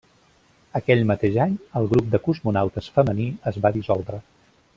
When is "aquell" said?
0.79-1.03